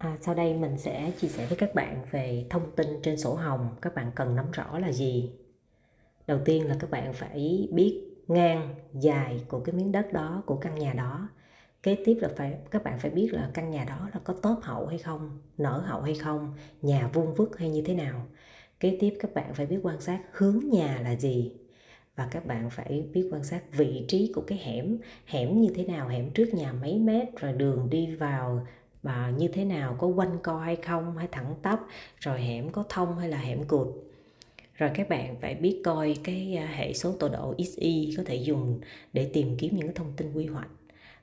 À, 0.00 0.18
sau 0.20 0.34
đây 0.34 0.54
mình 0.54 0.78
sẽ 0.78 1.12
chia 1.18 1.28
sẻ 1.28 1.46
với 1.46 1.58
các 1.58 1.74
bạn 1.74 2.02
về 2.10 2.46
thông 2.50 2.70
tin 2.76 2.86
trên 3.02 3.16
sổ 3.16 3.34
hồng 3.34 3.68
các 3.82 3.94
bạn 3.94 4.10
cần 4.14 4.36
nắm 4.36 4.50
rõ 4.52 4.78
là 4.78 4.92
gì. 4.92 5.30
Đầu 6.26 6.38
tiên 6.44 6.68
là 6.68 6.76
các 6.80 6.90
bạn 6.90 7.12
phải 7.12 7.68
biết 7.72 8.02
ngang 8.28 8.74
dài 8.92 9.44
của 9.48 9.60
cái 9.60 9.74
miếng 9.74 9.92
đất 9.92 10.12
đó, 10.12 10.42
của 10.46 10.56
căn 10.56 10.74
nhà 10.74 10.92
đó. 10.92 11.28
Kế 11.82 11.96
tiếp 12.04 12.18
là 12.20 12.28
phải 12.36 12.54
các 12.70 12.84
bạn 12.84 12.98
phải 12.98 13.10
biết 13.10 13.28
là 13.32 13.50
căn 13.54 13.70
nhà 13.70 13.84
đó 13.84 14.08
là 14.14 14.20
có 14.24 14.34
tốt 14.42 14.58
hậu 14.62 14.86
hay 14.86 14.98
không, 14.98 15.38
nở 15.58 15.84
hậu 15.86 16.02
hay 16.02 16.14
không, 16.14 16.54
nhà 16.82 17.10
vuông 17.12 17.34
vức 17.34 17.58
hay 17.58 17.70
như 17.70 17.82
thế 17.82 17.94
nào. 17.94 18.26
Kế 18.80 18.96
tiếp 19.00 19.16
các 19.20 19.34
bạn 19.34 19.54
phải 19.54 19.66
biết 19.66 19.78
quan 19.82 20.00
sát 20.00 20.20
hướng 20.32 20.60
nhà 20.72 21.00
là 21.02 21.16
gì 21.16 21.52
và 22.16 22.28
các 22.30 22.46
bạn 22.46 22.70
phải 22.70 23.08
biết 23.12 23.28
quan 23.32 23.44
sát 23.44 23.62
vị 23.72 24.04
trí 24.08 24.32
của 24.34 24.42
cái 24.46 24.58
hẻm, 24.58 24.98
hẻm 25.26 25.60
như 25.60 25.72
thế 25.74 25.84
nào, 25.84 26.08
hẻm 26.08 26.30
trước 26.30 26.54
nhà 26.54 26.72
mấy 26.72 26.98
mét 26.98 27.28
rồi 27.40 27.52
đường 27.52 27.90
đi 27.90 28.14
vào 28.14 28.66
và 29.02 29.30
như 29.38 29.48
thế 29.48 29.64
nào, 29.64 29.96
có 29.98 30.06
quanh 30.06 30.38
co 30.42 30.58
hay 30.58 30.76
không, 30.76 31.16
hay 31.16 31.28
thẳng 31.32 31.54
tắp, 31.62 31.80
rồi 32.18 32.40
hẻm 32.40 32.70
có 32.72 32.84
thông 32.88 33.18
hay 33.18 33.28
là 33.28 33.38
hẻm 33.38 33.64
cụt? 33.64 33.88
Rồi 34.74 34.90
các 34.94 35.08
bạn 35.08 35.36
phải 35.40 35.54
biết 35.54 35.80
coi 35.84 36.16
cái 36.24 36.56
à, 36.56 36.66
hệ 36.66 36.92
số 36.92 37.12
tọa 37.12 37.28
độ 37.28 37.54
XY 37.58 38.14
có 38.16 38.22
thể 38.26 38.36
dùng 38.36 38.80
để 39.12 39.30
tìm 39.32 39.56
kiếm 39.58 39.76
những 39.76 39.86
cái 39.86 39.94
thông 39.94 40.12
tin 40.16 40.32
quy 40.32 40.46
hoạch. 40.46 40.68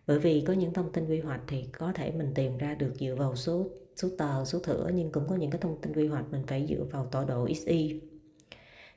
Bởi 0.08 0.20
vì 0.20 0.44
có 0.48 0.54
những 0.54 0.74
thông 0.74 0.92
tin 0.92 1.08
quy 1.08 1.20
hoạch 1.20 1.42
thì 1.48 1.66
có 1.78 1.92
thể 1.94 2.12
mình 2.12 2.32
tìm 2.36 2.58
ra 2.58 2.74
được 2.76 2.94
dựa 3.00 3.16
vào 3.16 3.36
số 3.36 3.68
số 3.96 4.10
tờ, 4.18 4.46
số 4.46 4.60
thửa, 4.60 4.90
nhưng 4.94 5.12
cũng 5.12 5.28
có 5.30 5.36
những 5.36 5.52
cái 5.52 5.62
thông 5.62 5.82
tin 5.82 5.94
quy 5.94 6.08
hoạch 6.08 6.26
mình 6.32 6.44
phải 6.48 6.66
dựa 6.70 6.84
vào 6.92 7.06
tọa 7.06 7.26
độ 7.26 7.48
XY 7.54 8.00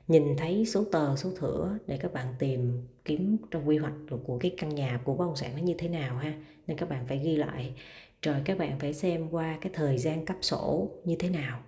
nhìn 0.07 0.35
thấy 0.37 0.65
số 0.65 0.83
tờ, 0.91 1.15
số 1.15 1.31
thửa 1.35 1.77
để 1.87 1.97
các 1.97 2.13
bạn 2.13 2.27
tìm 2.39 2.81
kiếm 3.05 3.37
trong 3.51 3.67
quy 3.67 3.77
hoạch 3.77 3.93
của 4.23 4.37
cái 4.37 4.51
căn 4.57 4.75
nhà, 4.75 5.01
của 5.03 5.13
bất 5.13 5.25
động 5.25 5.35
sản 5.35 5.51
nó 5.55 5.61
như 5.61 5.73
thế 5.77 5.87
nào 5.87 6.17
ha, 6.17 6.33
nên 6.67 6.77
các 6.77 6.89
bạn 6.89 7.05
phải 7.07 7.19
ghi 7.19 7.35
lại 7.35 7.73
rồi 8.21 8.41
các 8.45 8.57
bạn 8.57 8.79
phải 8.79 8.93
xem 8.93 9.29
qua 9.29 9.57
cái 9.61 9.71
thời 9.75 9.97
gian 9.97 10.25
cấp 10.25 10.37
sổ 10.41 10.91
như 11.05 11.15
thế 11.19 11.29
nào. 11.29 11.59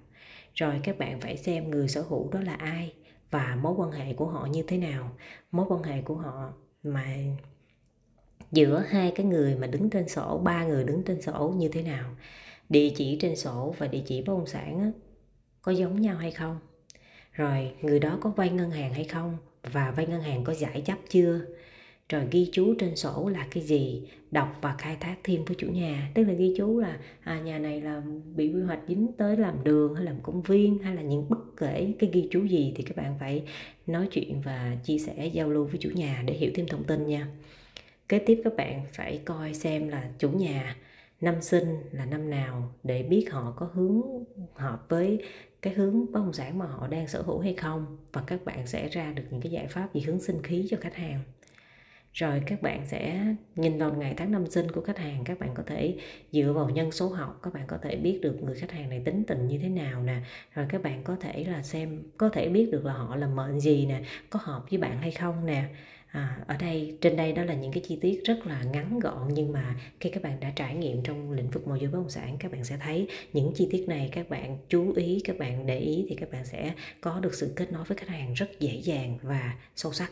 Rồi 0.53 0.79
các 0.83 0.97
bạn 0.97 1.21
phải 1.21 1.37
xem 1.37 1.71
người 1.71 1.87
sở 1.87 2.01
hữu 2.01 2.29
đó 2.31 2.39
là 2.41 2.53
ai 2.53 2.93
và 3.31 3.57
mối 3.61 3.73
quan 3.77 3.91
hệ 3.91 4.13
của 4.13 4.27
họ 4.27 4.45
như 4.45 4.63
thế 4.67 4.77
nào. 4.77 5.11
Mối 5.51 5.65
quan 5.69 5.83
hệ 5.83 6.01
của 6.01 6.15
họ 6.15 6.53
mà 6.83 7.15
giữa 8.51 8.83
hai 8.89 9.11
cái 9.15 9.25
người 9.25 9.55
mà 9.55 9.67
đứng 9.67 9.89
trên 9.89 10.07
sổ 10.09 10.37
ba 10.43 10.65
người 10.65 10.83
đứng 10.83 11.03
trên 11.03 11.21
sổ 11.21 11.53
như 11.57 11.69
thế 11.69 11.83
nào 11.83 12.15
địa 12.69 12.89
chỉ 12.95 13.17
trên 13.21 13.35
sổ 13.35 13.75
và 13.77 13.87
địa 13.87 14.03
chỉ 14.05 14.21
bất 14.21 14.33
động 14.33 14.47
sản 14.47 14.79
á, 14.79 14.91
có 15.61 15.71
giống 15.71 16.01
nhau 16.01 16.17
hay 16.17 16.31
không? 16.31 16.59
Rồi 17.31 17.75
người 17.81 17.99
đó 17.99 18.17
có 18.21 18.29
vay 18.29 18.49
ngân 18.49 18.71
hàng 18.71 18.93
hay 18.93 19.03
không 19.03 19.37
và 19.63 19.91
vay 19.91 20.07
ngân 20.07 20.21
hàng 20.21 20.43
có 20.43 20.53
giải 20.53 20.81
chấp 20.85 20.97
chưa? 21.09 21.41
Rồi 22.13 22.27
ghi 22.31 22.49
chú 22.51 22.73
trên 22.79 22.95
sổ 22.95 23.29
là 23.33 23.47
cái 23.51 23.63
gì? 23.63 24.01
Đọc 24.31 24.57
và 24.61 24.75
khai 24.77 24.97
thác 24.99 25.15
thêm 25.23 25.45
với 25.45 25.55
chủ 25.59 25.67
nhà. 25.67 26.11
Tức 26.13 26.23
là 26.23 26.33
ghi 26.33 26.53
chú 26.57 26.79
là 26.79 26.99
à, 27.23 27.39
nhà 27.39 27.59
này 27.59 27.81
là 27.81 28.01
bị 28.35 28.53
quy 28.53 28.61
hoạch 28.61 28.79
dính 28.87 29.07
tới 29.17 29.37
làm 29.37 29.63
đường 29.63 29.95
hay 29.95 30.05
làm 30.05 30.15
công 30.23 30.41
viên 30.41 30.79
hay 30.79 30.95
là 30.95 31.01
những 31.01 31.29
bất 31.29 31.57
kể 31.57 31.93
cái 31.99 32.09
ghi 32.13 32.27
chú 32.31 32.43
gì 32.43 32.73
thì 32.75 32.83
các 32.83 32.97
bạn 32.97 33.15
phải 33.19 33.43
nói 33.87 34.07
chuyện 34.11 34.41
và 34.41 34.77
chia 34.83 34.97
sẻ 34.97 35.27
giao 35.33 35.49
lưu 35.49 35.65
với 35.65 35.77
chủ 35.79 35.89
nhà 35.89 36.23
để 36.25 36.33
hiểu 36.33 36.51
thêm 36.55 36.67
thông 36.67 36.83
tin 36.83 37.07
nha. 37.07 37.27
Kế 38.09 38.19
tiếp 38.19 38.41
các 38.43 38.55
bạn 38.55 38.81
phải 38.93 39.19
coi 39.25 39.53
xem 39.53 39.87
là 39.87 40.09
chủ 40.19 40.29
nhà 40.29 40.75
năm 41.21 41.41
sinh 41.41 41.75
là 41.91 42.05
năm 42.05 42.29
nào 42.29 42.73
để 42.83 43.03
biết 43.03 43.27
họ 43.31 43.53
có 43.57 43.69
hướng 43.73 44.01
hợp 44.53 44.85
với 44.89 45.19
cái 45.61 45.73
hướng 45.73 46.11
bất 46.11 46.19
động 46.19 46.33
sản 46.33 46.57
mà 46.59 46.65
họ 46.65 46.87
đang 46.87 47.07
sở 47.07 47.21
hữu 47.21 47.39
hay 47.39 47.53
không. 47.53 47.97
Và 48.13 48.23
các 48.27 48.45
bạn 48.45 48.67
sẽ 48.67 48.87
ra 48.87 49.11
được 49.11 49.23
những 49.31 49.41
cái 49.41 49.51
giải 49.51 49.67
pháp 49.67 49.93
gì 49.93 50.01
hướng 50.01 50.19
sinh 50.19 50.41
khí 50.41 50.67
cho 50.69 50.77
khách 50.81 50.95
hàng 50.95 51.19
rồi 52.13 52.41
các 52.45 52.61
bạn 52.61 52.85
sẽ 52.85 53.25
nhìn 53.55 53.77
vào 53.77 53.93
ngày 53.93 54.13
tháng 54.17 54.31
năm 54.31 54.47
sinh 54.47 54.71
của 54.71 54.81
khách 54.81 54.97
hàng 54.97 55.23
các 55.23 55.39
bạn 55.39 55.49
có 55.53 55.63
thể 55.67 55.97
dựa 56.31 56.53
vào 56.55 56.69
nhân 56.69 56.91
số 56.91 57.07
học 57.09 57.39
các 57.43 57.53
bạn 57.53 57.63
có 57.67 57.77
thể 57.81 57.95
biết 57.95 58.19
được 58.21 58.43
người 58.43 58.55
khách 58.55 58.71
hàng 58.71 58.89
này 58.89 59.01
tính 59.05 59.23
tình 59.27 59.47
như 59.47 59.57
thế 59.57 59.69
nào 59.69 60.03
nè. 60.03 60.21
Rồi 60.53 60.65
các 60.69 60.83
bạn 60.83 61.03
có 61.03 61.15
thể 61.21 61.43
là 61.43 61.61
xem 61.63 62.03
có 62.17 62.29
thể 62.29 62.49
biết 62.49 62.69
được 62.71 62.85
là 62.85 62.93
họ 62.93 63.15
là 63.15 63.27
mệnh 63.27 63.59
gì 63.59 63.85
nè 63.85 64.01
có 64.29 64.39
hợp 64.43 64.63
với 64.69 64.79
bạn 64.79 64.97
hay 64.97 65.11
không 65.11 65.45
nè. 65.45 65.63
À, 66.07 66.37
ở 66.47 66.57
đây 66.57 66.97
trên 67.01 67.15
đây 67.15 67.33
đó 67.33 67.43
là 67.43 67.53
những 67.53 67.71
cái 67.71 67.83
chi 67.87 67.97
tiết 68.01 68.21
rất 68.25 68.47
là 68.47 68.63
ngắn 68.63 68.99
gọn 68.99 69.33
nhưng 69.33 69.51
mà 69.51 69.75
khi 69.99 70.09
các 70.09 70.23
bạn 70.23 70.39
đã 70.39 70.51
trải 70.55 70.75
nghiệm 70.75 71.03
trong 71.03 71.31
lĩnh 71.31 71.49
vực 71.49 71.67
môi 71.67 71.79
giới 71.79 71.89
bất 71.89 71.97
động 71.97 72.09
sản 72.09 72.37
các 72.39 72.51
bạn 72.51 72.63
sẽ 72.63 72.77
thấy 72.77 73.07
những 73.33 73.51
chi 73.55 73.67
tiết 73.71 73.85
này 73.87 74.09
các 74.11 74.29
bạn 74.29 74.57
chú 74.69 74.93
ý 74.93 75.21
các 75.23 75.37
bạn 75.37 75.65
để 75.65 75.79
ý 75.79 76.05
thì 76.09 76.15
các 76.15 76.31
bạn 76.31 76.45
sẽ 76.45 76.73
có 77.01 77.19
được 77.19 77.33
sự 77.33 77.53
kết 77.55 77.71
nối 77.71 77.83
với 77.83 77.97
khách 77.97 78.09
hàng 78.09 78.33
rất 78.33 78.59
dễ 78.59 78.81
dàng 78.83 79.17
và 79.21 79.53
sâu 79.75 79.93
sắc 79.93 80.11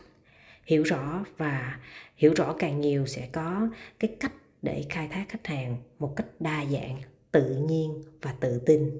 hiểu 0.66 0.82
rõ 0.82 1.24
và 1.36 1.80
hiểu 2.16 2.34
rõ 2.36 2.54
càng 2.58 2.80
nhiều 2.80 3.06
sẽ 3.06 3.28
có 3.32 3.68
cái 3.98 4.16
cách 4.20 4.32
để 4.62 4.84
khai 4.88 5.08
thác 5.08 5.24
khách 5.28 5.46
hàng 5.46 5.76
một 5.98 6.16
cách 6.16 6.26
đa 6.40 6.64
dạng 6.64 7.00
tự 7.32 7.56
nhiên 7.68 8.02
và 8.22 8.34
tự 8.40 8.58
tin 8.66 8.90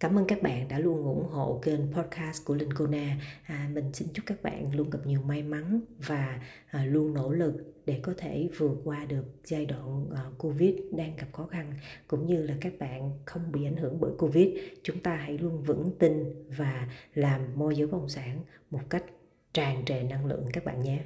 Cảm 0.00 0.18
ơn 0.18 0.24
các 0.26 0.42
bạn 0.42 0.68
đã 0.68 0.78
luôn 0.78 1.04
ủng 1.04 1.28
hộ 1.30 1.60
kênh 1.62 1.92
podcast 1.92 2.44
của 2.44 2.54
Linh 2.54 2.92
À, 3.42 3.70
mình 3.72 3.92
xin 3.92 4.08
chúc 4.14 4.26
các 4.26 4.42
bạn 4.42 4.74
luôn 4.74 4.90
gặp 4.90 4.98
nhiều 5.04 5.20
may 5.20 5.42
mắn 5.42 5.80
và 6.06 6.40
à, 6.70 6.84
luôn 6.84 7.14
nỗ 7.14 7.32
lực 7.32 7.54
để 7.86 8.00
có 8.02 8.14
thể 8.16 8.48
vượt 8.56 8.76
qua 8.84 9.04
được 9.04 9.24
giai 9.44 9.66
đoạn 9.66 10.02
uh, 10.02 10.38
Covid 10.38 10.74
đang 10.90 11.16
gặp 11.16 11.26
khó 11.32 11.46
khăn 11.46 11.74
cũng 12.06 12.26
như 12.26 12.42
là 12.42 12.54
các 12.60 12.72
bạn 12.78 13.10
không 13.24 13.52
bị 13.52 13.64
ảnh 13.64 13.76
hưởng 13.76 14.00
bởi 14.00 14.12
Covid. 14.18 14.48
Chúng 14.82 15.00
ta 15.00 15.16
hãy 15.16 15.38
luôn 15.38 15.62
vững 15.62 15.90
tin 15.98 16.24
và 16.56 16.88
làm 17.14 17.40
môi 17.54 17.76
giới 17.76 17.86
bất 17.86 17.98
động 17.98 18.08
sản 18.08 18.40
một 18.70 18.80
cách 18.90 19.04
tràn 19.52 19.84
trề 19.84 20.02
năng 20.02 20.26
lượng 20.26 20.46
các 20.52 20.64
bạn 20.64 20.82
nhé. 20.82 20.98